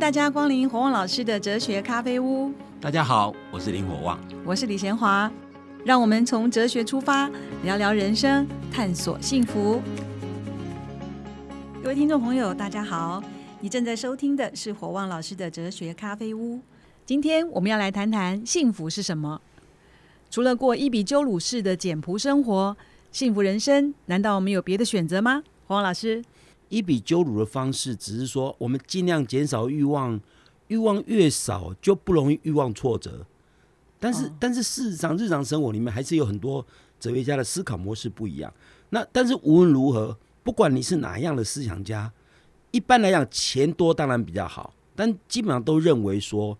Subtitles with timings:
[0.00, 2.50] 大家光临火旺老师的哲学咖啡屋。
[2.80, 5.30] 大家好，我是林火旺，我是李贤华。
[5.84, 7.30] 让我们从哲学出发，
[7.64, 9.82] 聊聊人生，探索幸福。
[11.82, 13.22] 各位听众朋友，大家好，
[13.60, 16.60] 你正在收听的是火旺老师的哲学咖啡屋。
[17.04, 19.42] 今天我们要来谈谈幸福是什么。
[20.30, 22.74] 除了过伊比鸠鲁式的简朴生活，
[23.12, 25.42] 幸福人生难道没有别的选择吗？
[25.66, 26.24] 火旺老师。
[26.70, 30.18] 伊比鸠鲁的方式只是说，我们尽量减少欲望，
[30.68, 33.26] 欲望越少就不容易欲望挫折。
[33.98, 36.64] 但是，但是事实上，日常生活里面还是有很多
[36.98, 38.50] 哲学家的思考模式不一样。
[38.90, 42.10] 那但是无论如何，不管你是哪样的思想家，
[42.70, 46.56] 一般来讲，钱多当然比较好，但基本上都认为说，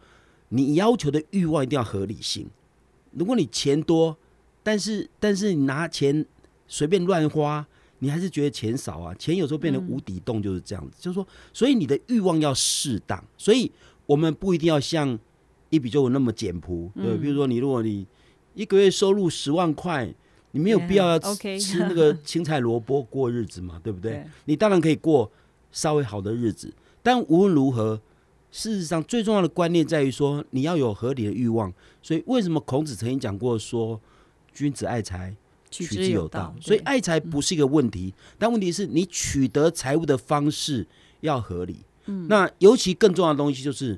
[0.49, 2.51] 你要求的欲望一定要合理性。
[3.13, 4.17] 如果你钱多，
[4.63, 6.27] 但是但是你拿钱
[6.67, 7.65] 随便乱花。
[8.01, 9.15] 你还是觉得钱少啊？
[9.15, 10.97] 钱有时候变成无底洞，就是这样子。
[10.99, 13.23] 就是说，所以你的欲望要适当。
[13.39, 13.71] 所以
[14.07, 15.19] 我们不一定要像
[15.69, 17.17] 一笔就那么简朴，对。
[17.17, 18.07] 比如说，你如果你
[18.55, 20.13] 一个月收入十万块，
[20.53, 24.27] 你没有必要要吃那个青菜萝卜过日子嘛，对不对？
[24.47, 25.31] 你当然可以过
[25.71, 28.01] 稍微好的日子，但无论如何，
[28.51, 31.73] 事实上最重要的观念在于说，你要有合理的欲望。
[32.03, 34.01] 所以为什么孔子曾经讲过说，
[34.53, 35.37] 君子爱财。
[35.71, 40.85] 取之有道，所以爱财不是一个问题，但问题是你取得财物的方式
[41.21, 41.77] 要合理。
[42.07, 43.97] 嗯，那尤其更重要的东西就是，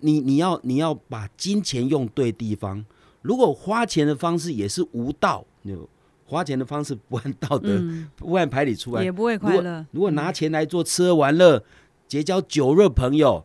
[0.00, 2.84] 你你要你要把金钱用对地方。
[3.22, 5.88] 如果花钱的方式也是无道，就
[6.24, 7.82] 花钱的方式不按道德、
[8.14, 9.84] 不按牌理出来，也不会快乐。
[9.90, 11.64] 如果拿钱来做吃喝玩乐、
[12.06, 13.44] 结交酒肉朋友，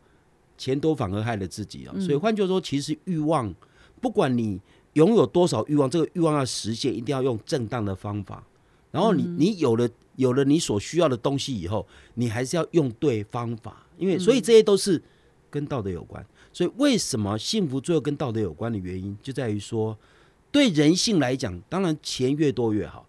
[0.58, 1.96] 钱多反而害了自己啊。
[2.00, 3.52] 所以换句话说，其实欲望，
[4.00, 4.62] 不管你。
[4.94, 8.44] 拥有多少欲望，这个欲望要实现，一定要用正当的方法。
[8.92, 15.02] 然后你你有了有了你所需要的东西以后，你还是要用对方法，因为所以这些都是
[15.50, 16.24] 跟道德有关。
[16.52, 19.98] 所以为什么幸福最后跟道德有关的原因，就在于说，
[20.52, 23.08] 对人性来讲，当然钱越多越好，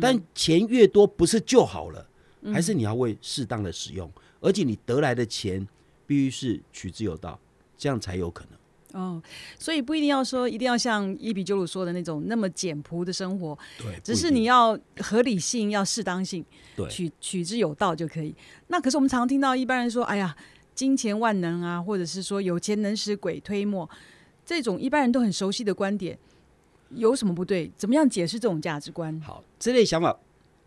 [0.00, 2.08] 但钱越多不是就好了，
[2.50, 4.10] 还是你要为适当的使用，
[4.40, 5.68] 而且你得来的钱
[6.06, 7.38] 必须是取之有道，
[7.76, 8.58] 这样才有可能。
[8.96, 9.22] 哦，
[9.58, 16.42] 所以不一定要说，一定要像伊比鸠鲁说的那种那么简朴的生活，对，只是你要合理性，要适当性，
[16.74, 18.34] 对，取取之有道就可以。
[18.68, 20.34] 那可是我们常听到一般人说，哎呀，
[20.74, 23.88] 金钱万能啊，或者是说有钱能使鬼推磨，
[24.46, 26.18] 这种一般人都很熟悉的观点，
[26.88, 27.70] 有什么不对？
[27.76, 29.20] 怎么样解释这种价值观？
[29.20, 30.18] 好，这类想法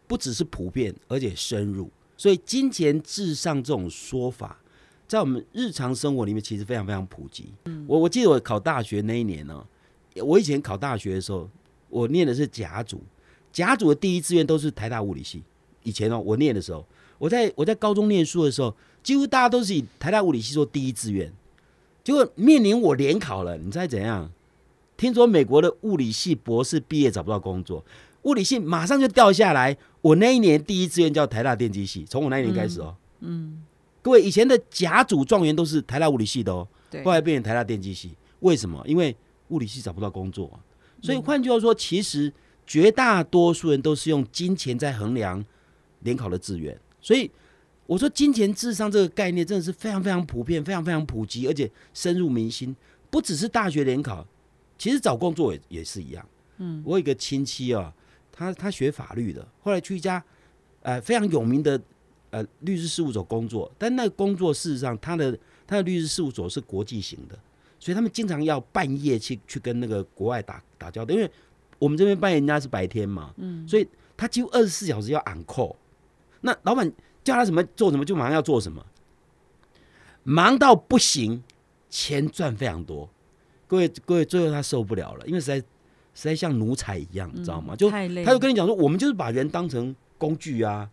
[0.06, 4.60] 不只是普遍，而且深入，所以金钱至上这种说法。
[5.10, 7.52] 在我们日常生活里面，其实非常非常普及。
[7.88, 9.66] 我我记得我考大学那一年呢，
[10.24, 11.50] 我以前考大学的时候，
[11.90, 13.02] 我念的是甲组，
[13.52, 15.42] 甲组的第一志愿都是台大物理系。
[15.82, 16.86] 以前哦，我念的时候，
[17.18, 18.72] 我在我在高中念书的时候，
[19.02, 21.34] 几乎大家都是以台大物理系做第一志愿。
[22.04, 24.32] 结果面临我联考了，你猜怎样？
[24.96, 27.84] 听说美国的物理系博士毕业找不到工作，
[28.24, 29.76] 物理系马上就掉下来。
[30.02, 32.96] 我那一年第一志愿叫台大电机系，从我那一年开始哦。
[33.22, 33.64] 嗯。
[34.02, 36.68] 各位以前的甲组状元都是台大物理系的哦，
[37.04, 38.82] 后来变成台大电机系，为什么？
[38.88, 39.16] 因为
[39.50, 40.58] 物理系找不到工作，
[41.02, 42.32] 所以换句话说，其实
[42.66, 45.44] 绝大多数人都是用金钱在衡量
[46.00, 46.80] 联考的志愿。
[47.02, 47.30] 所以
[47.86, 52.74] 我说，金钱智商这个概念真的是非常非常普遍、非常非常普及，而且深入民心。
[53.10, 54.26] 不只是大学联考，
[54.78, 56.26] 其实找工作也也是一样。
[56.58, 57.94] 嗯，我有一个亲戚啊，
[58.32, 60.24] 他他学法律的，后来去一家
[60.84, 61.82] 呃非常有名的。
[62.32, 65.36] 呃，律师事务所工作，但那个工作事实上，他的
[65.66, 67.38] 他的律师事务所是国际型的，
[67.80, 71.30] 所以他们经常要半夜去去跟那个国外打打交道，因为
[71.80, 75.76] 我们这边半夜人家是白天嘛，嗯，所以他几乎二十四小时要 on call。
[76.42, 76.92] 那老板
[77.24, 78.86] 叫他什么做什么，就马上要做什么，
[80.24, 81.44] 忙到不行，
[81.90, 83.10] 钱赚非常多。
[83.68, 85.66] 各位各位，最后他受不了了，因为实在实
[86.14, 87.76] 在像奴才一样，你知道吗？
[87.76, 90.88] 就他就跟你讲说，我们就是把人当成工具啊。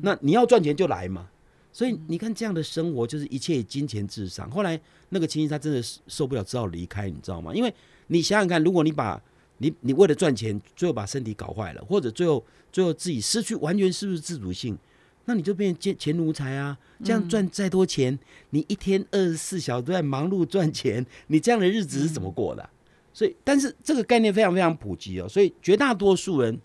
[0.00, 1.28] 那你要赚钱就来嘛，
[1.72, 4.48] 所以你看这样的生活就是一切以金钱至上。
[4.48, 7.52] 后来那个亲戚他真的是受不了，只好离开，你知道吗？
[7.52, 7.74] 因为
[8.06, 9.20] 你想想看，如果你把
[9.58, 14.78] 你你为了赚钱，最后把身体搞坏了，或者最后最后自己失去完全失去自主性，
[15.24, 16.78] 那你就变钱钱奴才啊！
[17.02, 18.16] 这样赚再多钱，
[18.50, 22.70] 你一天二十四小时都在忙碌赚钱，你这样的日子是怎么过的？
[23.12, 26.56] 所以，但是这个概念非常非常普及哦，所以绝大多数人。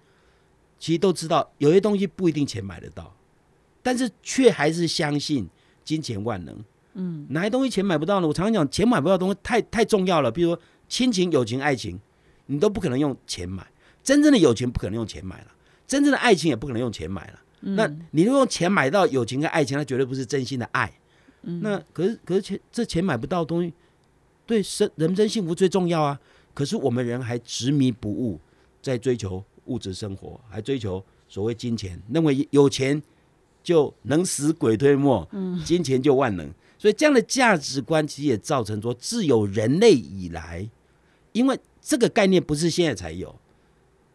[0.79, 3.15] 其实都知道有些东西不一定钱买得到，
[3.81, 5.47] 但是却还是相信
[5.83, 6.63] 金钱万能。
[6.94, 8.27] 嗯，哪些东西钱买不到呢？
[8.27, 10.31] 我常常讲，钱买不到东西太太重要了。
[10.31, 12.00] 比如说亲情、友情、爱情，
[12.47, 13.65] 你都不可能用钱买。
[14.03, 15.47] 真正的友情不可能用钱买了，
[15.85, 17.39] 真正的爱情也不可能用钱买了。
[17.59, 20.91] 那你如果用钱买到友情跟爱情，那绝对不是真心的爱。
[21.41, 23.74] 那可是可是钱这钱买不到的东西，
[24.45, 26.19] 对生人生幸福最重要啊。
[26.53, 28.39] 可是我们人还执迷不悟，
[28.81, 33.01] 在追求物质生活，还追求所谓金钱，认为有钱
[33.63, 35.27] 就能使鬼推磨，
[35.63, 36.49] 金钱就万能。
[36.79, 40.69] 所以这样的价值观其实也造成说，自有人类以来，
[41.31, 43.35] 因为这个概念不是现在才有。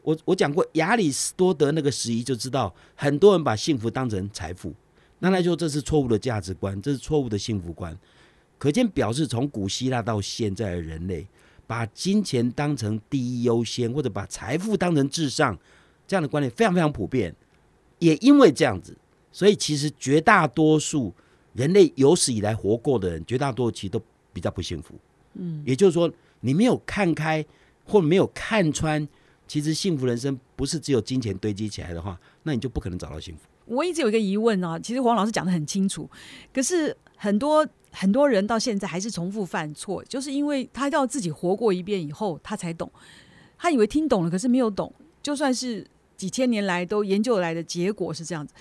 [0.02, 4.72] 我我讲过亚里士多德那个时宜就知道，很多人把幸福当成财富，
[5.18, 7.96] 那来说这是错误的价值观，这是错误的幸福观。
[8.58, 11.26] 可见表示从古希腊到现在的人类。
[11.66, 15.58] 把金钱当成第一优先，或者把财富当成至上，
[16.06, 17.34] 这样的观念非常非常普遍。
[17.98, 18.96] 也因为这样子，
[19.30, 21.14] 所以其实绝大多数
[21.54, 24.94] 人类有史以来活过的人，绝大多数其实都比较不幸福。
[25.34, 27.44] 嗯，也就是说，你没有看开，
[27.84, 29.06] 或没有看穿，
[29.46, 33.42] 其实幸福人生不是只有金钱堆积起来的话，那你就不可能找到幸福。
[33.64, 36.10] 我一直有一个疑问啊，其实黄老师讲的很清楚，
[36.52, 37.66] 可是很多。
[37.94, 42.90] 很多人到现在还是重复犯错，就是因为他要自己活过一遍以后，他才懂。
[43.58, 44.90] 他以为听懂了，可是没有懂。
[45.22, 45.86] 就算是
[46.16, 48.54] 几千年来都研究来的结果是这样子。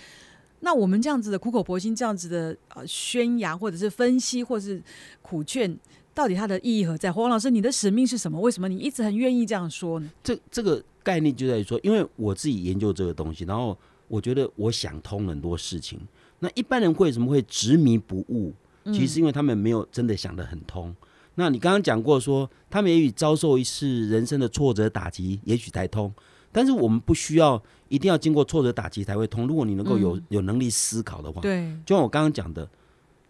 [0.60, 4.84] 那我们这样子的苦口婆心，这样子的呃宣扬，或者是分析，或是
[5.22, 5.80] 苦劝，
[6.13, 7.10] 到底它的意义何在？
[7.10, 8.38] 黄老师，你的使命是什么？
[8.42, 10.12] 为什么你一直很愿意这样说呢？
[10.22, 13.78] 这这个概念就在于说，因为我自己研究这个东西，然后
[14.10, 15.98] 我觉得我想通很多事情。
[16.41, 18.53] 那一般人为什么会执迷不悟？
[18.85, 20.93] 其实因为他们没有真的想得很通。
[21.35, 26.11] 那你刚刚讲过说，他们也许遭受一次人生的挫折打击，也许才通。
[26.51, 29.47] 但是我们不需要一定要经过挫折打击才会通。
[29.47, 32.67] 如果你能够有有能力思考的话，对，就像我刚刚讲的，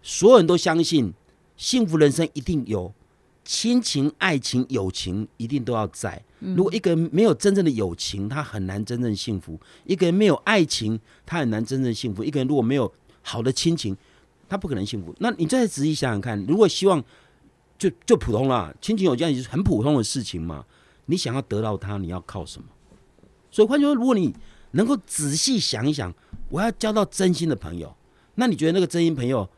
[0.01, 1.13] 所有人都相信
[1.57, 2.91] 幸福人生一定有
[3.43, 6.23] 亲情、爱情、友情，一定都要在。
[6.39, 12.91] 如果一个人没有真正的友情，他很难真正幸福；一个人没有爱情，他很难真正幸福；一个人如果没有
[13.21, 13.95] 好的亲情，
[14.49, 15.15] 他不可能幸福。
[15.19, 17.03] 那你再仔细想想看，如果希望
[17.77, 20.65] 就就普通了，亲情有这样就是很普通的事情嘛？
[21.05, 22.67] 你想要得到他，你要靠什么？
[23.49, 24.33] 所以换句话说，如果你
[24.71, 26.13] 能够仔细想一想，
[26.49, 27.95] 我要交到真心的朋友，
[28.35, 29.49] 那你觉得那个真心朋友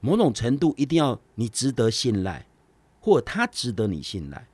[0.00, 2.46] 某种程度一定要你值得信赖，
[3.00, 4.46] 或者他值得你信赖？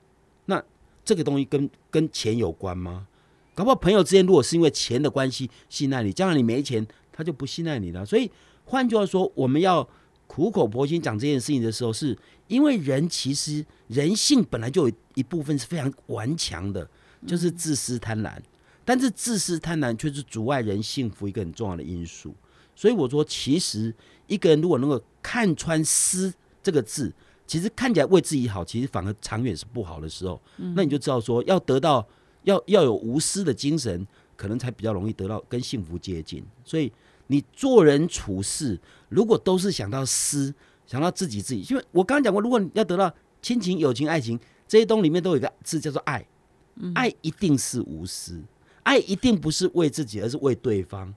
[0.45, 0.63] 那
[1.05, 3.07] 这个东西跟跟钱有关吗？
[3.53, 8.05] 搞不好朋友之间如果是因为钱的关系信赖你，将来你没钱，他就不信赖你了。
[8.05, 8.31] 所以。
[8.69, 9.87] 换句话说，我们要
[10.27, 12.15] 苦口婆心讲这件事情的时候，是
[12.47, 16.87] 因为人其实人性本来就有一部分是非常顽强的，
[17.25, 18.37] 就是自私贪婪。
[18.85, 22.31] 但是自私贪婪却是阻碍人幸福一个很重要的因素。
[22.75, 23.91] 所以我说，其实
[24.27, 26.31] 一个人如果能够看穿“私”
[26.61, 27.11] 这个字，
[27.47, 30.39] 其实看起来为自己好，其实反而长远是不好的时候，
[30.75, 32.07] 那你就知道说，要得到
[32.43, 34.05] 要要有无私的精神，
[34.35, 36.45] 可能才比较容易得到跟幸福接近。
[36.63, 36.91] 所以。
[37.31, 40.51] 你做人处事，如果都是想到私，
[40.87, 46.25] 想到自己自己，因为我刚刚讲过，如果你要得到亲情、友情、爱情这些东西里面都有一个字叫做爱，
[46.95, 48.41] 爱一定是无私，
[48.81, 51.13] 爱一定不是为自己，而是为对方。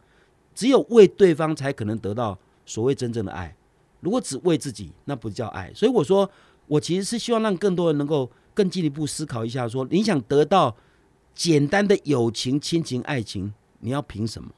[0.55, 3.57] 只有为对方才可能得到所谓真正的爱。
[4.01, 5.73] 如果只为自己，那不叫爱。
[5.75, 6.31] 所以我说，
[6.67, 10.77] 我其实是希望让更多人能够更进一步思考一下：说你想得到
[11.35, 14.51] 简单的友情、亲情、爱情，你要凭什么？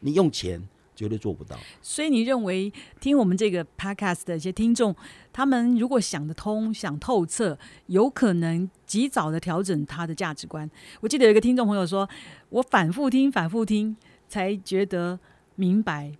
[0.00, 0.62] 你用钱
[0.94, 4.94] 绝对做不到，所以你认为听我们这个 podcast 的一些听众，
[5.32, 10.70] 他们如果想得通、想透彻，有可能及早的调整他的价值观。
[11.00, 12.06] 我记得有一个听众朋友说，
[12.50, 13.96] 我反复听、反复听
[14.28, 15.18] 才觉得
[15.54, 16.12] 明白。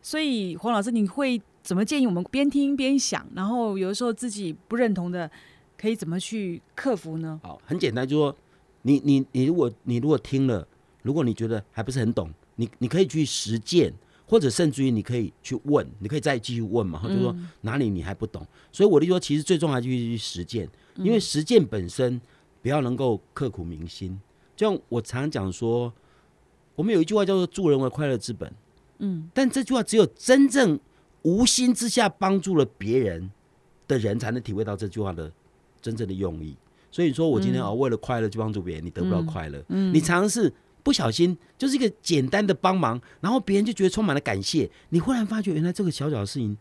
[0.00, 3.26] 所以黄老师，你会怎么建议我们边听边想？
[3.34, 5.28] 然后有的时候自己不认同的，
[5.76, 7.40] 可以怎么去克服呢？
[7.42, 8.36] 好，很简单，就说
[8.82, 10.68] 你你你，如果你如果听了，
[11.02, 12.30] 如果你觉得还不是很懂。
[12.56, 13.92] 你你可以去实践，
[14.26, 18.44] 或者甚至于你可以去问，你可以再继续问嘛，就说哪里你还不懂。
[18.72, 22.20] 所以我的说，其实最重要就是去实践，因为实践本身
[22.60, 24.18] 不要能够刻苦铭心。
[24.56, 25.92] 就像我常讲说，
[26.74, 28.52] 我们有一句话叫做“助人为快乐之本”，
[28.98, 30.80] 嗯，但这句话只有真正
[31.22, 33.30] 无心之下帮助了别人
[33.86, 35.30] 的人，才能体会到这句话的
[35.80, 36.56] 真正的用意。
[36.90, 39.62] 所以说我今天啊，为了快乐去帮助别人，你得不到快乐。
[39.68, 40.52] 嗯，你尝试。
[40.86, 44.70] 不小心就是一个简单的帮忙，然后别人就觉得充满了感谢。
[44.90, 46.56] 你忽然发觉，原来这个小小的事情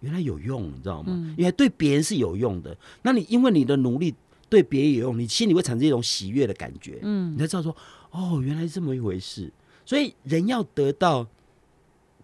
[0.00, 1.12] 原来有用，你知道吗？
[1.36, 2.76] 原来对别人是有用的。
[3.02, 4.12] 那你因为你的努力
[4.48, 6.98] 对别人有用，你心里会产生一种喜悦的感觉。
[7.02, 7.76] 嗯，你才知道说，
[8.10, 9.48] 哦，原来是这么一回事。
[9.86, 11.24] 所以人要得到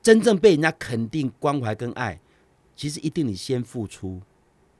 [0.02, 2.20] 真正被人家肯定、关怀跟爱，
[2.74, 4.20] 其实一定你先付出，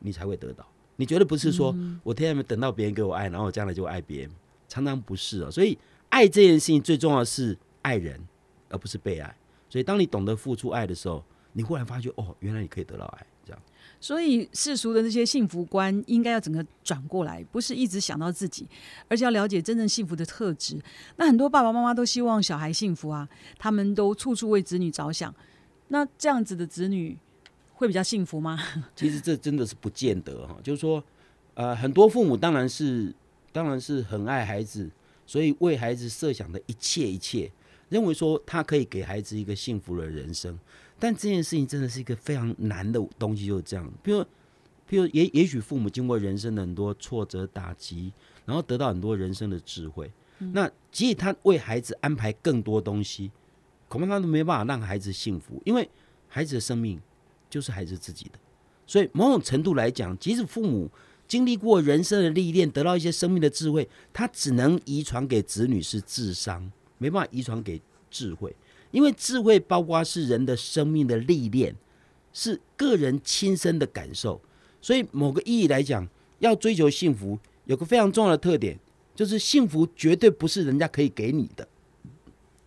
[0.00, 0.66] 你才会得到。
[0.96, 4.30] 你绝对不是说我天天等到别人给我爱，然后我将来就爱别人，
[4.68, 5.48] 常常不是啊。
[5.48, 5.78] 所以。
[6.14, 8.20] 爱这件事情最重要的是爱人，
[8.68, 9.36] 而不是被爱。
[9.68, 13.60] 所以，当你懂得付出爱的时候，你忽然发觉哦，原来你可以得到爱，这样。
[14.00, 18.64] 所以世俗的那些幸福观应该要整个转过来，不是一直想到自己，
[19.08, 20.78] 而是要了解真正幸福的特质。
[21.16, 23.28] 那很多爸爸妈妈都希望小孩幸福啊，
[23.58, 25.34] 他们都处处为子女着想。
[25.88, 27.18] 那这样子的子女
[27.72, 28.56] 会比较幸福吗？
[28.94, 31.02] 其实这真的是不见得哈，就是说，
[31.54, 33.12] 呃，很多父母当然是
[33.52, 34.88] 当然是很爱孩子，
[35.26, 37.50] 所以为孩子设想的一切一切，
[37.88, 40.58] 认为说他可以给孩子一个幸福的人生。
[40.98, 43.92] 但这件事情真的是一个非常难的东西，就是这样。
[44.02, 44.24] 比如，
[44.86, 48.12] 比如也也许父母经过人生的很多挫折打击，
[48.46, 50.10] 然后得到很多人生的智慧。
[50.38, 53.30] 那即使他为孩子安排更多东西，
[53.88, 55.88] 恐怕他都没办法让孩子幸福，因为
[56.28, 57.00] 孩子的生命
[57.48, 58.38] 就是孩子自己的。
[58.86, 60.90] 所以某种程度来讲，即使父母
[61.26, 68.54] 经历过人生的历练，得到一些生命的智慧，他只能遗传给子女是智商，没办法遗传给智慧。
[68.90, 71.74] 因为智慧包括是人的生命的历练，
[72.32, 74.40] 是个人亲身的感受，
[74.80, 78.78] 所以某个意义来讲，要追求幸福，有个非常重要的特点，
[79.14, 81.66] 就是幸福绝对不是人家可以给你的。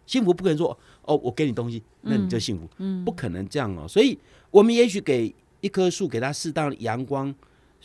[0.05, 3.87] 幸福不可能说哦，我给你东西，那你就幸福，嗯，不可能这样哦。
[3.87, 4.17] 所以，
[4.51, 7.33] 我们也许给一棵树，给它适当的阳光、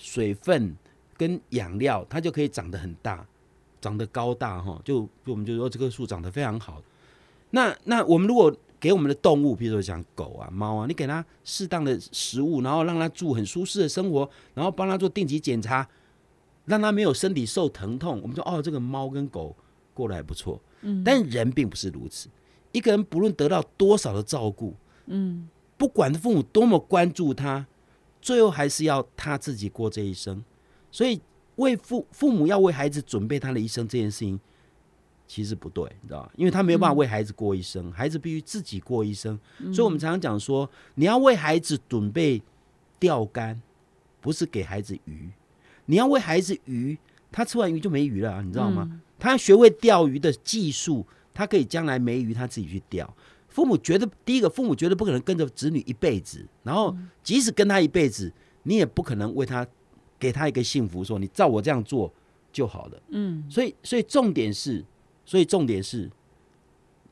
[0.03, 0.77] 水分
[1.17, 3.25] 跟养料，它就可以长得很大，
[3.81, 4.81] 长得高大哈。
[4.85, 6.83] 就就我们就说这棵树长得非常好。
[7.51, 15.89] 那那我们如果给我们的动物，比如说像狗啊、猫啊，你给它适当的食物，然后让它住很舒适的生活，然后帮它做定期检查，
[16.65, 19.55] 让它没有身体受疼痛，我们说哦，这个猫跟狗
[19.95, 20.61] 过得还不错。
[20.81, 22.29] 嗯，但人并不是如此。
[22.73, 24.75] 一个人不论得到多少的照顾，
[25.07, 27.65] 嗯，不管父母多么关注他，
[28.23, 30.43] 最后还是要他自己过这一生。
[30.91, 31.21] 所以，
[31.57, 34.41] 为父父母要为孩子准备他的一生这件事情。
[35.27, 36.33] 其实不对，你知道吧？
[36.37, 39.39] 因为他没有办法为孩子过一生，孩子必须自己过一生。
[39.73, 42.43] 所以，我们常常讲说，你要为孩子准备
[42.99, 43.63] 钓竿，
[44.21, 45.31] 不是给孩子鱼。
[45.87, 46.99] 你要为孩子鱼，
[47.31, 49.01] 他吃完鱼就没鱼了，你知道吗？
[49.19, 53.17] 他要学会钓鱼的技术，他可以将来没鱼他自己去钓。
[53.53, 58.33] 父母觉得，第一个，父母绝对不可能跟着子女一辈子，然后即使跟他一辈子，
[58.65, 59.67] 你也不可能为他
[60.19, 62.13] 给他一个幸福，说你照我这样做
[62.51, 63.03] 就好了。
[63.11, 64.85] 嗯，所以，所以重点是。
[65.25, 66.11] 所以重点是，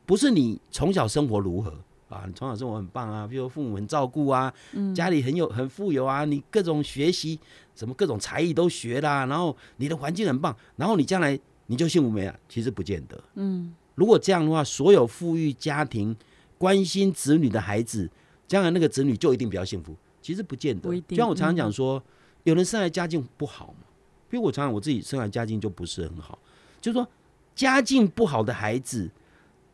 [0.04, 1.70] 不是你从小生活如何
[2.09, 2.25] 啊？
[2.26, 4.52] 你从小生活很棒啊，比如父母很照顾啊，
[4.92, 7.38] 家里很有很富有啊，你各种学习
[7.76, 12.37] 什么各种才艺都学啦，然后你的环境很棒，然后你将来你就幸福没了？
[12.49, 13.23] 其实不见得。
[13.37, 16.14] 嗯，如果这样的话，所有富裕家庭
[16.61, 18.07] 关心子女的孩子，
[18.47, 19.97] 将来那个子女就一定比较幸福？
[20.21, 21.00] 其实不见得。
[21.09, 22.02] 就像我常常讲说，
[22.45, 23.87] 有人生来家境不好嘛，
[24.29, 26.38] 比如我常常我自己生来家境就不是很好，
[26.79, 27.09] 就是说。
[27.52, 29.11] 家境不好的孩子，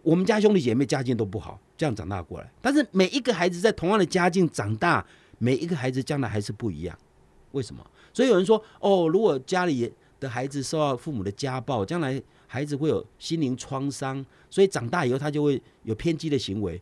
[0.02, 2.50] 我们家兄弟姐妹家境都不好，这样长大过来。
[2.61, 5.07] 但是每一个孩子在同样的家境长大，
[5.38, 6.99] 每一个孩子将来还是不一样。
[7.52, 7.87] 为什么？
[8.12, 16.80] 所以有人说，哦，如果家里的孩子受到父母的家暴，将来孩子会有心灵创伤，所以长大以后他就会有偏激的行为。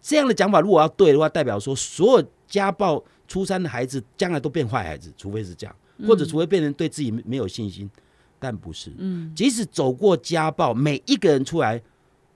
[0.00, 5.76] 这样的讲法如果要对的话，代表说所有家暴出生的孩子将来都变坏孩子，除非是这样，
[6.06, 7.90] 或者除非变成对自己没有信心。
[8.38, 11.80] 但不是，嗯，即使走过家暴，每一个人出来，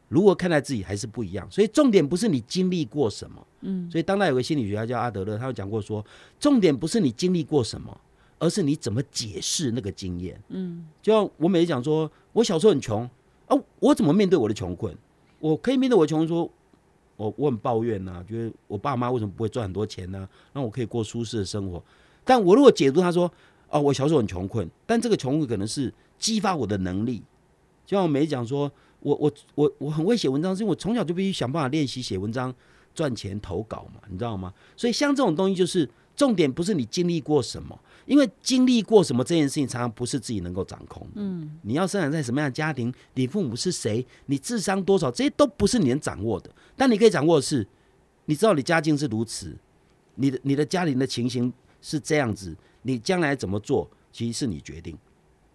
[0.09, 1.47] 如何看待自己还是不一样。
[1.51, 6.03] 所以重点不是你经历过什么，嗯，所以当代有个心理学家叫阿德勒，他有讲过说，
[6.41, 8.01] 重点不是你经历过什么，
[8.39, 10.41] 而是你怎么解释那个经验。
[10.49, 13.09] 嗯，就像我每次讲说，我小时候很穷，
[13.49, 14.97] 哦，我怎么面对我的穷困？
[15.41, 16.49] 我可以面对我的穷，说
[17.17, 20.29] 我我很抱怨呐，觉得我爸妈为什么不会赚很多钱呢？
[20.53, 21.83] 让我可以过舒适的生活。
[22.25, 23.31] 但我如果解读他说。
[23.71, 27.23] 哦，我小时候很穷困，但这个穷困可能是激发我的能力。
[27.85, 32.55] 就像我每讲说，我我我我很会写文章，是因为我从小就必须想办法练习写文章
[32.95, 34.55] 赚钱投稿嘛，你知道吗？
[34.75, 35.87] 所以像这种东西，就是
[36.19, 41.07] 重点不是你经历过什么，因为经历过什么这件事情，常常不是自己能够掌控。
[41.15, 46.51] 嗯，你要生长在什么样的家庭，你父母是谁，你智商多少，这些都不是你能掌握的。
[46.77, 47.65] 但你可以掌握的是，
[48.25, 49.57] 你知道你家境是如此，
[50.17, 52.55] 你的你的家庭的情形是这样子。
[52.83, 54.99] 你将来怎么做，其实是你决定。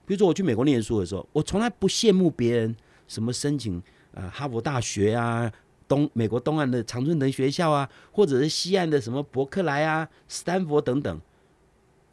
[0.05, 2.73] 比如说，我去美国念书的时候，我从来不羡慕别人
[3.07, 3.81] 什么申请
[4.13, 5.51] 呃哈佛大学啊，
[5.87, 11.21] 东美国东岸的常春藤学校啊，或者是西岸的什么伯克莱啊、斯坦福等等。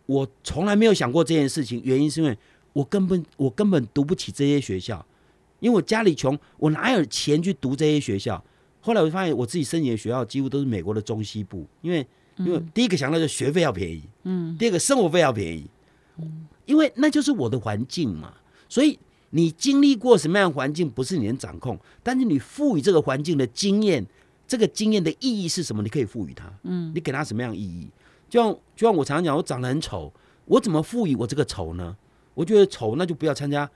[0.07, 2.37] 我从来没有想过这件事情，原因是因为
[2.73, 5.05] 我根本我根本读不起这些学校，
[5.61, 8.43] 因为我家里穷，我哪有钱去读这些学校？
[8.81, 12.07] 后来我发现，我自己申请的学校几乎都是美国的中西部，因为。
[12.37, 15.67] 因为第一个想到就学费要便宜，嗯，第二个生活费要便宜，
[16.17, 18.33] 嗯，因为那就是我的环境嘛。
[18.67, 18.99] 所以
[19.31, 24.05] 你经历过什么样的环境不是你能掌控，但是你赋予这个环境的经验，
[24.47, 25.83] 这个经验的意义是什么？
[25.83, 27.89] 你可以赋予它，嗯，你给它什么样意义？
[28.29, 30.13] 就像就像我常常讲，我长得很丑，
[30.45, 31.97] 我怎么赋予我这个丑呢？
[32.35, 33.69] 我觉得丑，那就不要参加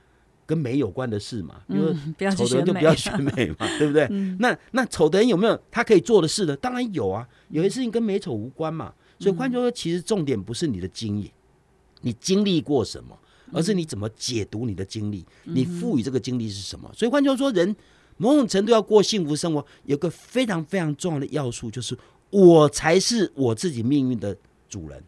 [0.47, 4.09] 跟美有关的事嘛，因为不要去选美丑的人就不要选美嘛， 对不对？
[4.39, 6.57] 那那丑的人有没有他可以做的事呢？
[6.57, 8.93] 当然有啊，有些事情跟美丑无关嘛。
[9.19, 11.31] 所以换句话说，其实重点不是你的经验，
[12.01, 13.17] 你经历过什么，
[13.53, 16.91] 而是你怎么解读你的经历，你赋予这个经历是什么。
[16.95, 17.75] 所以换句话说，人
[18.17, 21.97] 某种程度要过幸福生活，有个非常非常重要的要素，就是
[22.31, 24.37] 我才是我自己命运的
[24.69, 25.03] 主人，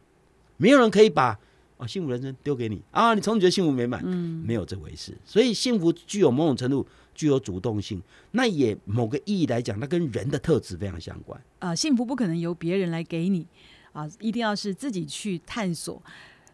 [0.57, 1.39] 没有人可以把。
[1.79, 3.13] 啊，幸福人生丢给你啊！
[3.13, 5.15] 你从此觉得幸福美满，嗯，没有这回事。
[5.27, 11.39] 所以幸福具有某种程度具有主动性，那也某个意义来讲，它跟人的特质非常相关。
[11.59, 13.47] 啊，幸福不可能由别人来给你
[13.93, 16.03] 啊，一定要是自己去探索。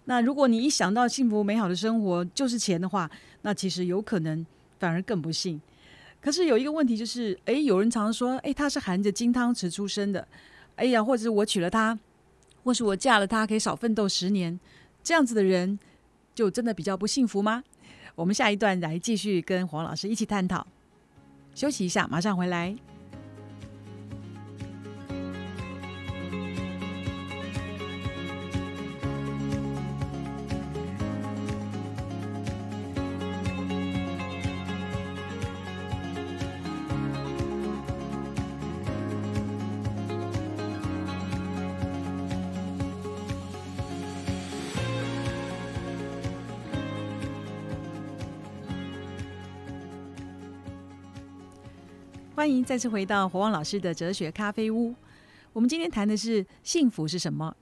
[0.04, 3.10] 那如果你一想到幸福美好的生活就是钱的话，
[3.42, 4.44] 那其实有可能
[4.78, 5.60] 反而更不幸。
[6.20, 10.26] 可是有一个问题就是，哎，有人常说，哎，他是含着金汤匙出生的，
[10.76, 11.98] 哎呀，或者是我娶了他，
[12.62, 14.58] 或是我嫁了他，可以少奋斗十年。
[15.02, 15.78] 这样子的人，
[16.34, 17.64] 就真的比较不幸福吗？
[18.14, 20.66] 我们下一段来继续跟黄老师一起探讨。
[21.54, 22.91] 休息一下，马上回来。
[52.42, 54.92] 欢迎再次回到火旺老师的哲学咖啡屋。
[55.52, 57.54] 我们今天谈的是幸福是什么？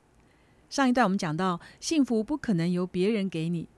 [0.70, 3.68] 上一段我们讲到，幸福不可能由别人给你。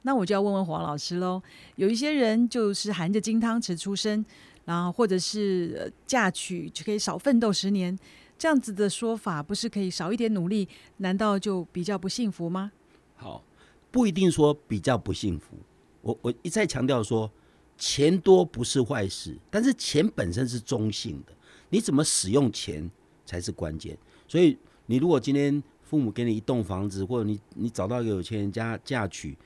[0.00, 1.42] 那我就要问问黄老师喽。
[1.74, 4.24] 有一些人就是含着金汤匙出生，
[4.64, 7.94] 然后或者是嫁娶就可以少奋斗十年，
[8.38, 10.66] 这样子的说法，不是可以少一点努力，
[10.96, 12.72] 难道就比较不幸福吗？
[13.16, 13.44] 好，
[13.90, 15.58] 不一定说比较不幸福。
[16.00, 17.30] 我我一再强调说。
[17.78, 21.32] 钱多不是坏事，但是钱本身是中性的，
[21.70, 22.90] 你怎么使用钱
[23.24, 23.96] 才是关键。
[24.26, 29.36] 所以，你如果今天父母给你一栋房子，或者你你找到一个有钱人家嫁娶，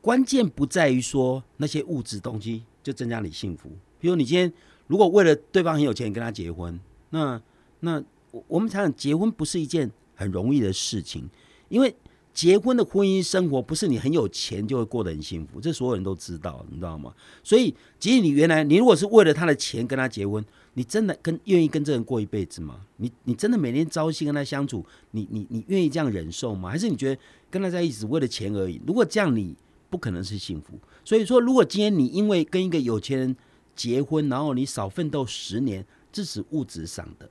[0.00, 3.70] 关键不在于说那些物质东西就增加你幸福。
[3.98, 4.52] 比如你今天
[4.86, 6.78] 如果为了对方很有钱跟他结婚，
[7.10, 7.40] 那
[7.80, 11.28] 那我我们想想，结婚不是一件很容易的事情，
[11.68, 11.94] 因为。
[12.32, 17.12] 结婚的婚姻生活不是你很有钱就会过得很幸福，这所有人都知道，你知道吗？
[17.42, 22.80] 所以，即使你原来你如果是为了他的钱跟他结婚，你真的跟愿意跟这人过一辈子吗？
[22.98, 26.70] 你你真的每天朝夕跟他相处，你你你愿意这样忍受吗？
[26.70, 28.80] 还是你觉得跟他在一起为了钱而已？
[28.86, 29.54] 如果这样，你
[29.90, 30.78] 不可能是幸福。
[31.04, 33.36] 所以说，如果今天你因为跟一个有钱人
[33.74, 37.28] 结婚，然后你少奋斗十年，这是物质上的。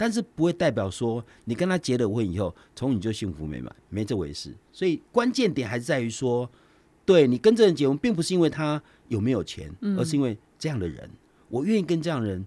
[0.00, 4.56] 但是不会代表说你跟他结了婚以后，从你就幸福美满，没这回事。
[4.72, 6.50] 所以关键点还是在于说，
[7.04, 11.10] 对你跟这人结婚，并不是因为他有没有钱，而是因为这样的人，
[11.50, 12.42] 我愿意跟这样的人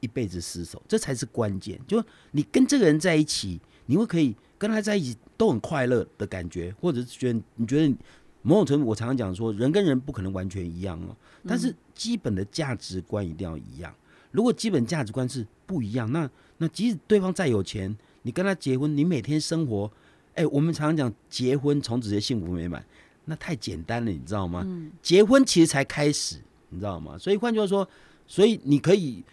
[0.00, 1.80] 一辈子厮守，这才是关键。
[1.88, 7.96] 就你跟这个人在一起，你会可以跟他在一起都很快乐的感觉，或者是觉得你觉得
[8.42, 11.16] 某种程度，我常常讲说，人跟人不可能完全一样哦，
[11.48, 13.94] 但是基本的价值观一定要一样。
[14.32, 16.30] 如果基本价值观是不一样，那
[16.62, 19.90] 那即使对方再有钱，你跟他结婚，你每天生活，
[20.34, 22.84] 哎，我们常常讲结婚从此就幸福美满，
[23.24, 24.66] 那太简单了，你知道吗？
[25.00, 26.36] 结婚其实才开始，
[26.68, 27.16] 你知道吗？
[27.16, 27.88] 所以换句话说，
[28.26, 29.24] 所以你可以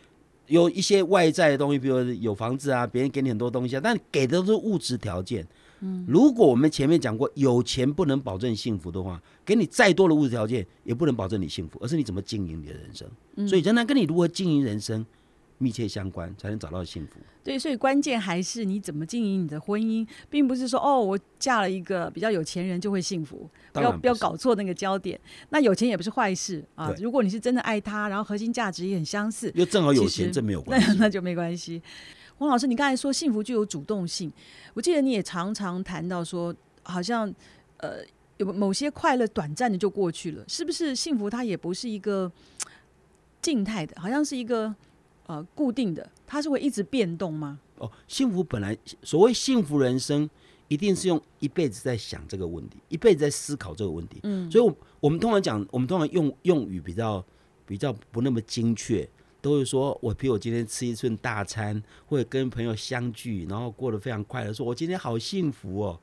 [0.47, 5.45] 有一些外在的东西，比如有房子啊，别人给你很多东西啊，但给的都是物质条件。
[5.81, 13.47] 嗯，如果我们前面讲过，有钱不能保证幸福的话，给你再多的物质条件也不能保证你幸福，而是你怎么经营你的人生。
[13.47, 15.05] 所以，仍然跟你如何经营人生。
[15.59, 17.19] 密切相关，才能找到幸福。
[17.43, 23.49] 对，所以关键还是你怎么经营你的婚姻，并不是说哦，我嫁了一个比较有钱人就会幸福。
[23.73, 25.19] 不要不要搞错那个焦点。
[25.49, 26.93] 那有钱也不是坏事啊。
[26.99, 31.81] 如果你是真的爱他，然后核心价值也很相似，又正好有钱，这没有关系， 那就没关系。
[32.37, 34.31] 黄老师，你刚才说幸福具有主动性，
[34.73, 37.33] 我记得你也常常谈到说，好像
[37.77, 37.99] 呃
[38.37, 40.93] 有某些快乐短暂的就过去了，是不是？
[40.93, 42.31] 幸福它也不是一个
[43.41, 44.75] 静态的，好像是一个。
[45.27, 47.59] 呃，固定的，它是会一直变动吗？
[47.77, 50.27] 哦，幸福本来所谓幸福人生，
[50.67, 54.19] 一定是用一辈子在想这个问题，一辈子在思考这个问题。
[54.23, 57.23] 嗯，所以，我我们通常讲，我们通常用用语比较
[57.65, 59.07] 比较不那么精确，
[59.41, 65.99] 都会说我，比如我今天吃一顿大餐，或者跟朋友相聚，然后过得非常快乐，说我今天好幸福哦。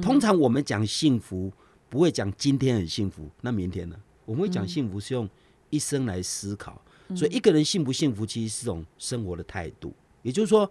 [0.00, 1.52] 通常我们讲幸福，
[1.90, 3.96] 不会讲今天很幸福，那明天呢？
[4.24, 5.28] 我们会讲幸福是用
[5.68, 6.80] 一生来思考。
[7.16, 9.92] 所以一个人幸不幸福，其实是种生活的态度。
[10.22, 10.70] 也就是说，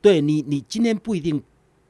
[0.00, 1.42] 对你，你今天不一定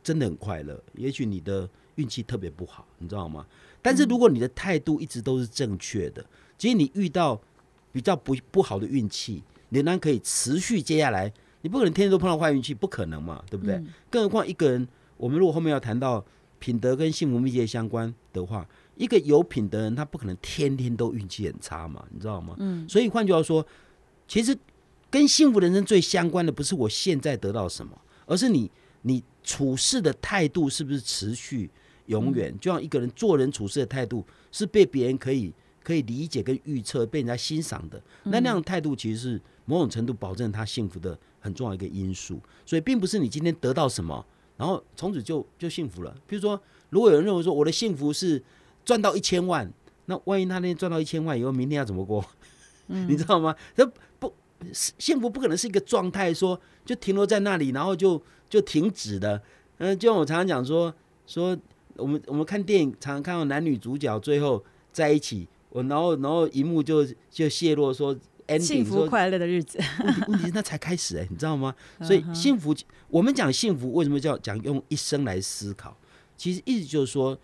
[0.02, 3.46] 真的很快乐，也许你的运气特别不好，你知道吗？
[3.80, 6.24] 但是如果你的态度一直都是正确的，
[6.56, 7.40] 其实你遇到
[7.92, 11.32] 比较不不好的运气，仍然可以持续接下来。
[11.62, 13.82] 你不可能天天都碰到坏运气，不可能嘛，对不对？
[14.10, 16.24] 更何况一个人，我们如果后面要谈到
[16.58, 18.66] 品德跟幸福密切相关的话。
[18.98, 22.54] 一个有品的人，他不可能天天都运气很差嘛，你知道吗？
[22.58, 22.86] 嗯。
[22.88, 23.64] 所以换句话说，
[24.26, 24.56] 其实
[25.08, 28.70] 跟幸福人生最相关的，不是我现在得到什么，而是你
[29.02, 31.70] 你处事的态度是不是持续
[32.06, 32.54] 永远？
[32.60, 38.02] 就像一个人做人处事的态度，是被别人可以可以理解跟预测，被人家欣赏的。
[38.24, 42.40] 那那样态度，其实是某种程度保证他幸福的很重要一个因素。
[42.66, 46.14] 所以，并不是你今天得到什么，然后从此就就幸福了。
[46.26, 48.42] 比如说，如果有人认为说我的幸福是
[48.88, 49.70] 赚到一千万，
[50.06, 52.24] 那万一他那天赚到一千万以后，明天要怎么过？
[52.88, 53.54] 你知道吗？
[53.76, 53.86] 这
[54.18, 54.32] 不
[54.72, 59.42] 幸福不可能是一个状态，说就停留在那里，然后就就停止的。
[59.76, 60.94] 嗯，就像我常常讲说
[61.26, 61.54] 说，
[61.96, 69.78] 我们我们看电影常常看到男女主角最后在一起，我然后然后一幕就就泄露，说 ending 幸福快乐的日子。
[70.28, 71.74] 问题是那才开始哎，你知道吗？
[72.00, 72.74] 所以幸福，
[73.08, 75.94] 我们讲幸福，为什么叫讲用一生来思考？
[76.38, 77.38] 其实意思就是说。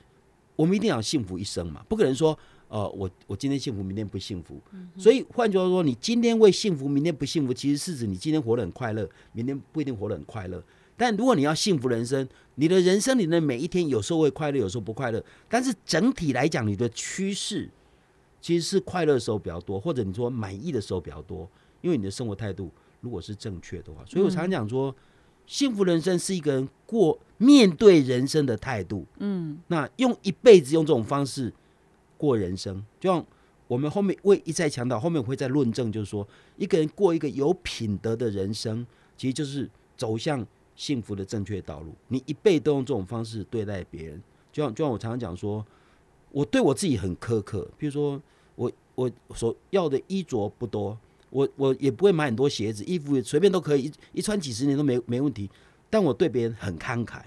[0.56, 2.38] 我们一定要幸福一生嘛，不可能说，
[2.68, 4.60] 呃，我我今天幸福，明天不幸福。
[4.96, 10.62] 所以换句话说，你今天为幸福，明天不幸福，其实是指你今天活得很快乐，明天不一定活得很快乐。
[10.96, 15.22] 但如果你要幸福人生，你的人生里的每一天，有时候会快乐，有时候不快乐。
[15.48, 17.68] 但是整体来讲，你的趋势
[18.40, 21.48] 其实是快乐的时候比较多，或者你说满意的时候比较多，
[21.80, 24.04] 因为你的生活态度如果是正确的话。
[24.06, 24.94] 所以我常常讲说。
[25.46, 31.52] 幸福人生是一个人过面对人生的态度，嗯，那用一辈子用这种方式
[32.16, 33.24] 过人生，就像
[33.66, 36.26] 我们后面会一再强调，后面我会再论证，就是说
[36.56, 41.94] 一个人过一个有品德的人生，其实就是走向幸福的正确道路。
[42.08, 45.64] 你一辈都用这种方式对待别人，就像就像我常常讲说，
[46.30, 48.20] 我对我自己很苛刻，比如说
[48.54, 50.98] 我我所要的衣着不多。
[51.34, 55.50] 我我也不会买很多鞋子、衣服，随便都可以一一穿几十年都没没问题。
[55.90, 57.20] 但我对别人很慷慨，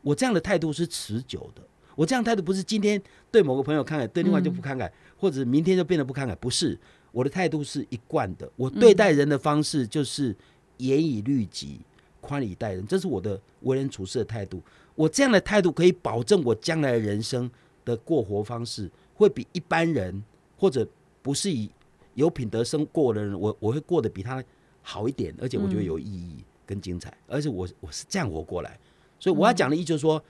[0.00, 1.62] 我这样的态度是持久的。
[1.94, 6.76] 我这样态度不是今天对某个朋友慷慨，对另外就不慷慨，或者明天就变得不慷慨，不是。
[7.12, 8.50] 我的态度是一贯的。
[8.56, 10.34] 我对待人的方式就是
[10.78, 11.78] 严以律己、
[12.20, 14.60] 宽以待人，这是我的为人处事的态度。
[14.96, 17.48] 我这样的态度可以保证我将来的人生
[17.84, 20.20] 的过活方式会比一般人
[20.56, 20.84] 或者
[21.22, 21.70] 不是以。
[22.14, 24.42] 有品德生过的人，我我会过得比他
[24.82, 28.78] 好一点，而且我觉得有意义跟精彩，而且我我是这样活过来，
[29.18, 30.22] 所以我要讲的意思就是说，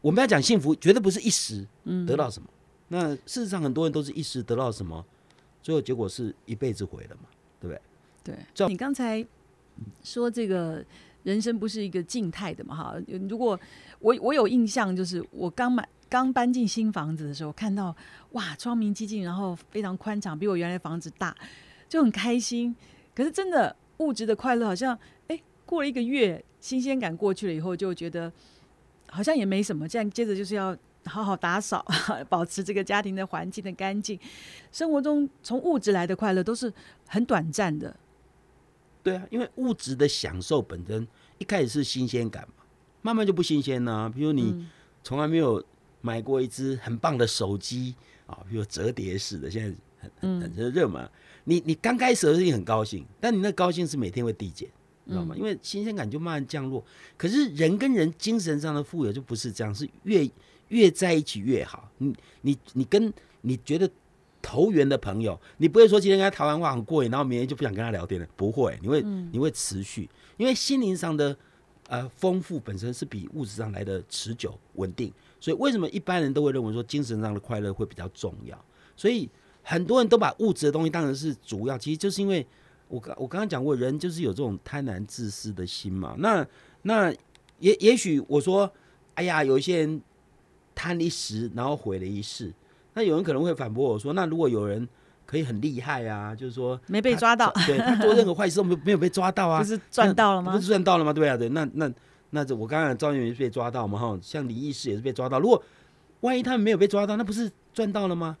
[0.00, 1.66] 我们要讲幸福，绝对不是一时
[2.06, 2.48] 得到什么。
[2.88, 5.04] 那事实上，很多人都是一时得到什么，
[5.62, 7.22] 最后结果是一辈子毁了嘛，
[7.60, 7.74] 对不
[8.24, 8.36] 对？
[8.54, 8.68] 对。
[8.68, 9.26] 你刚才
[10.02, 10.84] 说这个
[11.26, 12.76] 人生不是一个静态的嘛？
[12.76, 12.94] 哈，
[13.28, 13.58] 如果
[13.98, 15.86] 我我有印象，就是我刚买。
[16.08, 17.92] 刚搬进新房子的时候，看到
[18.30, 21.34] 哇，窗明几净，然后非常宽敞，比我原来房子大，
[21.88, 22.72] 就很开心。
[23.12, 28.32] 可是真的物质的快乐，好像哎，过了一个月，新鲜感过去了以后，就觉得
[29.08, 29.88] 好像也没什么。
[29.88, 31.84] 这样接着就是要好好打扫，
[32.30, 34.16] 保持这个家庭的环境的干净。
[34.70, 36.72] 生活中从物质来的快乐都是
[37.08, 37.92] 很短暂的。
[39.06, 41.06] 对啊，因为物质的享受本身
[41.38, 42.64] 一开始是新鲜感嘛，
[43.02, 44.10] 慢慢就不新鲜了。
[44.10, 44.66] 比如你
[45.04, 45.64] 从来没有。
[46.02, 47.92] 买过一只很棒的手机
[48.26, 49.76] 啊，比如折叠式的，现在
[50.20, 51.08] 很很很热嘛。
[51.42, 54.68] 你你刚开始的时候你很高兴，但你那高兴是每天会递减，
[55.08, 55.34] 知道吗？
[55.36, 56.84] 因为新鲜感就慢慢降落。
[57.16, 60.30] 可是人跟人精神上的富有就不是这样，是越
[60.68, 61.90] 越在一起越好。
[61.98, 63.90] 你你你跟你觉得
[64.46, 68.26] 投缘的朋友，你不会说今天跟他谈完话很过瘾，然后明天就不想跟他聊天了。
[68.36, 71.36] 不会，你会你会持续，因为心灵上的
[71.88, 75.12] 呃丰富本身是比物质上来的持久稳定。
[75.40, 78.56] 所以为什么一般人都会认为说精神上的快乐会比较重要？
[78.96, 79.28] 所以
[79.64, 82.46] 很多人都把物质的东西当成是主要，其实就是因为
[82.86, 86.14] 我刚我刚刚讲过，人就是有这种贪婪自私的心嘛。
[86.20, 86.46] 那
[86.82, 87.12] 那
[87.58, 88.72] 也也许我说，
[89.14, 90.00] 哎呀，有一些人
[90.72, 92.54] 贪一时，然后毁了一世。
[92.96, 94.88] 那有人可能会反驳我说，那如果有人
[95.24, 100.50] 可以很厉害啊，就是说没被抓到，对他做任何坏事都没没有被抓到啊，不是赚到了吗？
[100.50, 101.12] 不是赚到了吗？
[101.12, 101.88] 对啊，对，那那。
[102.30, 103.96] 那这我刚刚赵元元被抓到嘛？
[103.96, 105.38] 哈，像李义士也是被抓到。
[105.38, 105.62] 如果
[106.20, 108.36] 万一他们没有被抓到，那不是赚到了吗？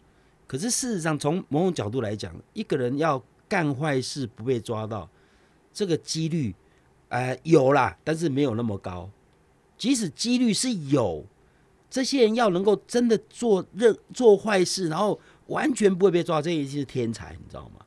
[0.48, 5.08] 可是事实上，从某种角度来讲，一个人要干坏事不被抓到，
[5.72, 6.52] 这个几率，
[7.08, 9.08] 呃，有啦，但是没有那么高。
[9.78, 11.24] 即使几率是有，
[11.88, 17.84] 这些人要能够真的做任做坏事，然后完全不会被抓，这一定是天才，你知道吗？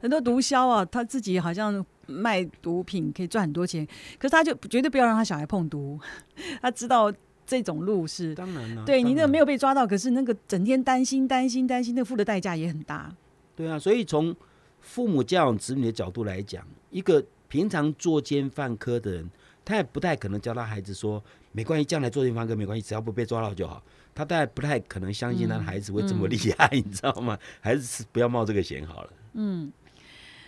[0.00, 3.86] 很多毒枭啊，他自己好像卖毒品可以赚很多钱，
[4.18, 5.98] 可是他就绝对不要让他小孩碰毒，
[6.60, 7.12] 他知道
[7.46, 8.34] 这种路是。
[8.34, 13.14] 当然了，对你那个没有被抓到，可是那个整天担心、担心、担心，那个付的代价也很大。
[13.56, 14.34] 对啊，所以从
[14.80, 19.30] 父母教养子女的角度来讲，一个平常作奸犯科的人，
[19.64, 21.22] 他也不太可能教他孩子说
[21.56, 23.80] 没关系，将来作奸犯科没关系，只要不被抓到就好。
[24.12, 27.38] 他大概不太可能相信他的孩子会这么厉害，你知道吗？
[27.60, 29.12] 还是不要冒这个险好了。
[29.34, 29.72] 嗯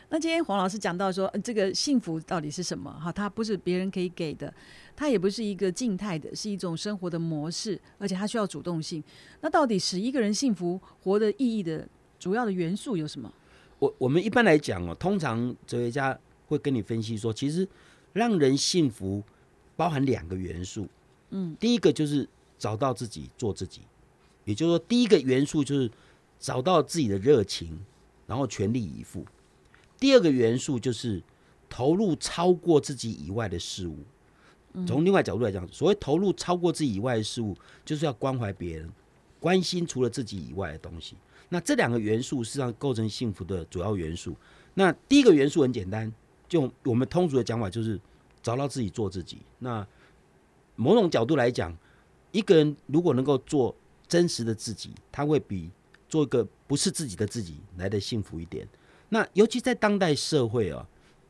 [0.09, 2.93] 那今天黄老师讲到说，呃这个幸福到底是什么？
[2.93, 4.53] 哈，它不是别人可以给的，
[4.97, 9.03] 它也不是一个静态的，是一种生活的模式，而且它需要主动性。
[9.41, 11.89] 那到底使一个人幸福活的意义的
[12.19, 13.33] 主要的元素有什么？
[13.79, 16.17] 我我们一般来讲哦，通常哲学家
[16.47, 17.69] 会跟你分析说，其实
[18.13, 19.23] 让人幸福
[19.75, 20.87] 包含两个元素。
[21.31, 23.83] 嗯，第一个就是找到自己做自己，
[24.45, 25.91] 也就是说，第一个元素就是
[26.39, 27.79] 找到自己的热情，
[28.27, 29.25] 然后全力以赴。
[29.99, 31.23] 第二个元素就是
[31.69, 33.99] 投入超过自己以外的事物。
[34.87, 38.93] 从另外角度来讲，所谓投入超过自己以外的事物，就是要关怀别人，
[39.41, 41.17] 关心除了自己以外的东西。
[41.49, 44.37] 那这两个元素实际上构成幸福的主要元素。
[44.75, 46.13] 那第一个元素很简单，
[46.47, 47.99] 就我们通俗的讲法就是
[48.43, 49.39] 找到自己做自己。
[49.61, 49.87] 那
[50.77, 51.77] 某种角度来讲，
[52.31, 53.75] 一个人如果能够做
[54.07, 55.71] 真实的自己，他会比
[56.09, 58.69] 做一个不是自己的自己来的幸福一点。
[59.09, 60.87] 那尤其在当代社会啊，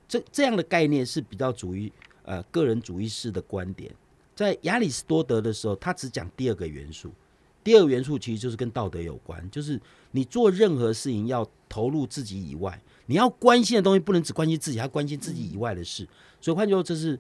[0.06, 1.90] 这这样的概念是比较属于
[2.24, 3.94] 呃个人主义式的观点。
[4.34, 7.10] 在亚里士多德的时候，他只讲第二个元素，
[7.64, 9.80] 第二个元素其实就是跟道德有关，就是
[10.10, 16.06] 你做任何事情要投入自己以外，你要关心的东西不能只关心自己，还要关心自己以外的事。
[16.40, 17.18] 所以换句话说，这是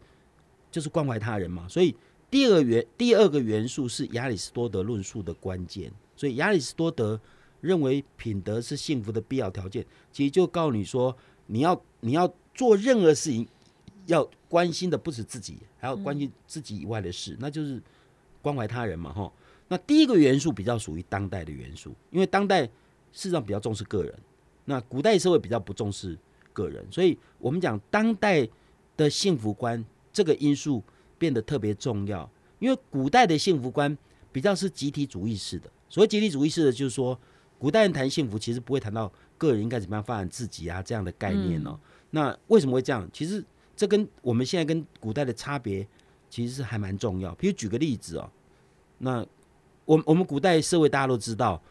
[0.70, 1.66] 就是关怀他人嘛。
[1.68, 1.94] 所以
[2.30, 5.92] 第二个元第二个元素是亚里士多德论述的关键。
[6.16, 7.20] 所以亚里士多德
[7.60, 11.14] 认为品德是幸福的必要条件，其实就告诉你说，
[11.46, 13.46] 你要你要做任何事情，
[14.06, 17.82] 要关心的不止自己，还要关心自己以外的事，那就是
[18.40, 19.30] 关怀他人嘛，哈。
[19.68, 22.70] 那第一个元素比较属于当代的元素，因为当代事
[23.12, 24.18] 实上比较重视个人，
[24.64, 26.16] 那古代社会比较不重视
[26.52, 28.48] 个人，所以我们讲当代
[28.96, 30.82] 的幸福观这个因素
[31.18, 33.96] 变得特别重要，因为古代的幸福观
[34.32, 35.70] 比较是集体主义式的。
[35.88, 37.18] 所谓集体主义式的，就是说
[37.58, 41.78] 古代人谈幸福，其实不会谈到个人应该怎么样发展自己啊这样的概念哦。
[42.10, 43.08] 那为什么会这样？
[43.12, 43.44] 其实
[43.76, 45.86] 这跟我们现在跟古代的差别，
[46.28, 47.34] 其实是还蛮重要。
[47.36, 48.30] 比如举个例子哦，
[48.98, 49.24] 那
[49.84, 51.62] 我我们古代社会大家都知道，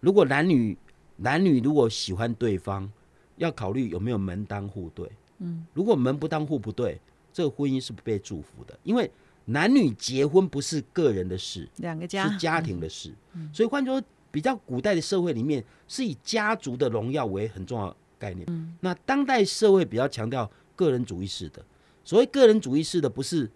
[0.00, 0.76] 如果男女
[1.16, 2.90] 男女如果喜欢对方，
[3.36, 5.10] 要考虑有没有门当户对。
[5.38, 7.00] 嗯，如果门不当户不对，
[7.32, 9.10] 这个婚姻是不被祝福的，因为
[9.46, 13.12] 男女结婚不是个人的事，两个家是家庭的事。
[13.52, 18.76] 所以换句话说，比较古代的社会里面是以家族的荣耀为很重要的概念。
[18.80, 21.64] 那当代社会比较强调个人主义式的。
[22.04, 23.50] 所谓个人主义式的，不是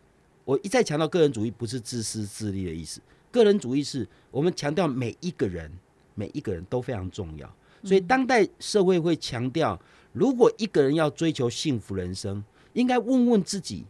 [0.44, 3.00] 我一再强调个人主义不是自私自利的意思。
[3.30, 5.70] 个人主义是我们强调每一个人，
[6.14, 7.52] 每一个人都非常重要。
[7.82, 9.80] 所以当代社会会强调，
[10.12, 12.42] 如果一个人要追求幸福人生，
[12.76, 13.84] 应该问问自己，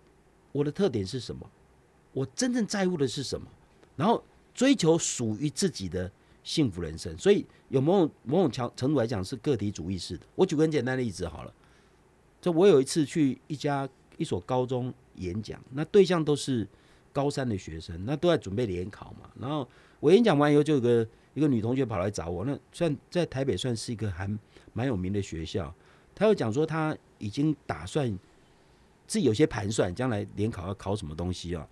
[0.53, 1.45] 我的特点是什么？
[2.13, 3.47] 我真正在乎的是什么？
[3.97, 4.23] 然后
[4.55, 6.11] 追求属于自己的
[6.45, 7.17] 幸福人生。
[7.19, 10.25] 所以有某种某种程程度来讲是个体主义式的。
[10.37, 11.53] 我举个很简单的例子好了，
[12.41, 16.67] 就我有一次去一家一所高中演讲，那对象都是
[17.13, 19.29] 高三的学生，那都在准备联考嘛。
[19.41, 19.69] 然后
[19.99, 24.31] 我演讲完以后，就有个一个女同学跑来找我，那算在台北算是一个还
[24.73, 25.75] 蛮有名的学校。
[26.15, 28.19] 她又讲说，她已经打算
[29.07, 31.67] 自己有些盘算，将来联考要考什么东西啊，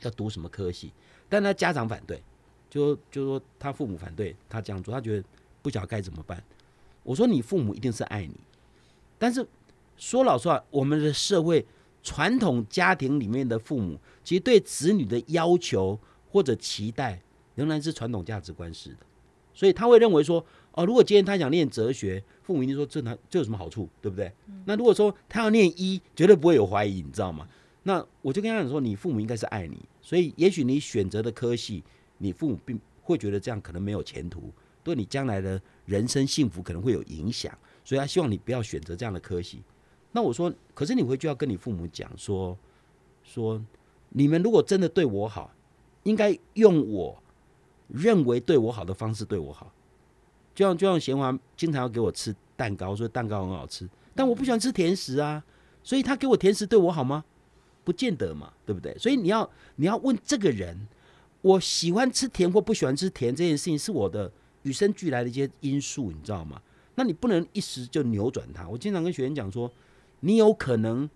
[0.00, 0.92] 要读什么科系，
[1.28, 2.22] 但他家长反对，
[2.70, 5.24] 就就说他父母反对他这样做，他觉得
[5.60, 6.42] 不晓得该怎么办。
[7.02, 8.36] 我说你父母一定是爱你，
[9.18, 9.46] 但是
[9.96, 11.64] 说老实话，我们的社会
[12.02, 15.98] 传统家庭里面的父母，其实对子女的要求
[16.30, 17.20] 或者期待，
[17.54, 18.98] 仍然是传统价值观式的，
[19.52, 24.32] 所以他会认为说，哦，如果今天他想念哲学，父母一定说这哪这有什么好处，对不对？
[24.64, 27.46] 那如果说他要念医，绝对不会有怀疑，你知道吗？
[27.82, 31.82] 那我就跟他讲说，你父母应该是爱你，所以也许你选择的科系，
[32.18, 34.50] 你父母并会觉得这样可能没有前途，
[34.82, 37.52] 对你将来的人生幸福可能会有影响，
[37.84, 39.62] 所以他希望你不要选择这样的科系。
[40.12, 42.56] 那我说，可是你回去要跟你父母讲说，
[43.24, 43.62] 说
[44.08, 45.52] 你们如果真的对我好，
[46.04, 47.20] 应该用我
[47.88, 49.72] 认为对我好的方式对我好。
[50.54, 55.42] 就像就像贤华经常要给我吃蛋糕，说蛋糕很好吃，但我不喜欢吃甜食啊，
[55.82, 57.24] 所以他给我甜食对我好吗？
[57.84, 58.96] 不见得嘛，对不对？
[58.98, 60.86] 所以你要你要问这个人，
[61.40, 64.30] 我喜欢吃甜或不喜欢吃甜这件事情，是我的
[64.62, 66.62] 与生俱来的一些因素，你知道吗？
[66.94, 68.68] 那你不能一时就扭转它。
[68.68, 69.72] 我经常跟学员讲说，
[70.20, 71.08] 你有可能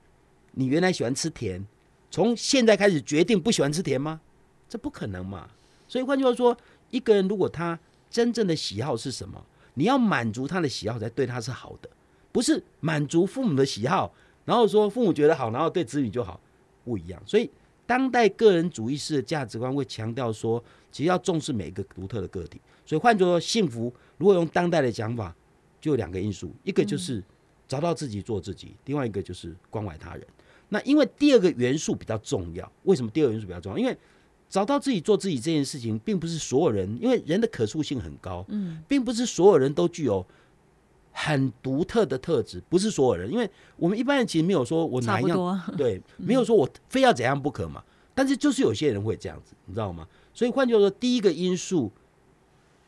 [0.53, 1.64] 你原来喜欢吃甜，
[2.11, 4.20] 从现在开始决定不喜欢吃甜吗？
[4.68, 5.49] 这不可能嘛。
[5.87, 6.57] 所以换句话说，
[6.90, 7.79] 一个人如果他
[8.11, 11.88] 真正的喜好是什么，你要满足他的喜好才对他是好的，
[12.33, 14.12] 不是满足父母的喜好，
[14.45, 16.40] 然后说父母觉得好，然后对子女就好，
[16.85, 17.23] 不一样。
[17.27, 17.51] 所以
[17.87, 22.61] 当代个人主义式的价值观会强调说，其实要重视每一个独特的个体。
[22.85, 25.35] 所以换作说，幸福如果用当代的讲法，
[25.81, 27.23] 就有两个因素，一个就是
[27.69, 30.27] 找到自己做自己，另外一个就是关怀他人。
[30.69, 33.79] 那因为第二个元素比较重要，为什么第二个元素比较重要？
[33.79, 33.97] 因为
[34.49, 40.25] 找到自己做自己这件事情，并不是所有人，因为人的可塑性很高，嗯，并不是所有人都具有
[41.13, 47.83] 很独特的特质，不是所有人，因为我们一般人其实没有说我哪一样， 对，没有说我非要怎样不可嘛。
[48.15, 50.07] 但是就是有些人会这样子，你知道吗？
[50.33, 51.93] 所以换句话说，第一个因素。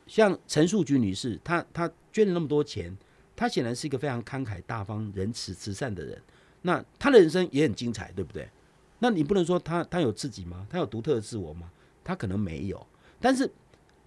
[0.07, 2.97] 像陈树菊女士，她她捐了那么多钱，
[3.37, 6.19] 她显然是一个非常慷慨大方、仁慈慈善的人。
[6.63, 8.49] 那她的人生也很精彩，对不对？
[8.99, 10.67] 那你不能说他他有自己吗？
[10.69, 11.71] 他有独特的自我吗？
[12.03, 12.87] 他可能没有。
[13.21, 13.51] 但是，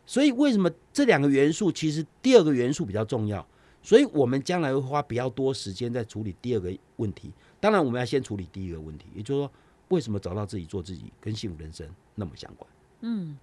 [0.06, 3.46] 所以为什么这两个元素其实第二个元素比较重要？
[3.84, 7.32] 所以我们将来会花比较多时间在处理第二个问题。
[7.60, 9.52] 当然，我们要先处理第一个问题，也就是说，
[9.90, 12.70] 为什么找到自己做自己跟幸福人生那么相关？
[13.02, 13.38] 嗯。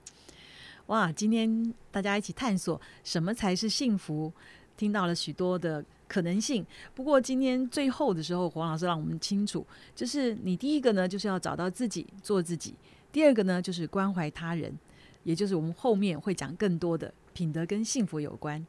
[0.86, 4.32] 哇，今天大家一起探索什么才是幸福，
[4.74, 6.64] 听到了许多的可能性。
[6.94, 12.72] 不过今天最后的时候，黄老师让我们清楚，就是你第一个呢，就是要找到自己做自己；
[13.12, 14.76] 第二个呢，就是关怀他人，
[15.22, 18.66] 也就是我们后面会讲更多的品德跟幸福有关。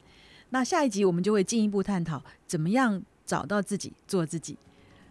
[0.50, 4.56] 那下一集我们就会进一步探讨怎么样找到自己做自己。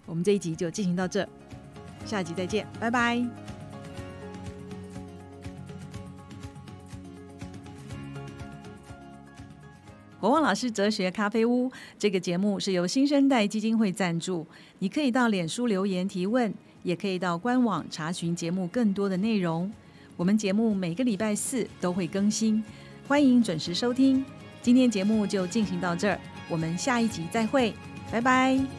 [0.05, 1.27] 我们这一集就进行到这，
[2.05, 3.58] 下一集再见，拜拜。
[10.19, 14.45] 国旺老师哲学咖啡屋这个节目是由新生代基金会赞助，
[14.79, 16.53] 你可以到脸书留言提问，
[16.83, 19.71] 也可以到官网查询节目更多的内容。
[20.17, 22.61] 我们节目每个礼拜四都会更新，
[23.07, 24.23] 欢迎准时收听。
[24.61, 27.73] 今天节目就进行到这儿，我们下一集再会，
[28.11, 28.78] 拜拜。